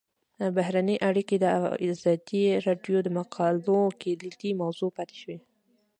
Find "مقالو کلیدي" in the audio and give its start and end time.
3.17-4.51